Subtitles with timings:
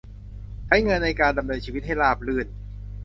[0.65, 2.47] ใช้เงินในการดำเนินชีวิตให้ราบรื่น